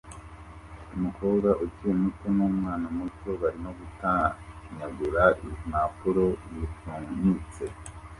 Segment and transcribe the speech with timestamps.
[0.95, 7.63] Umukobwa ukiri muto nu mwana muto barimo gutanyagura impapuro zipfunyitse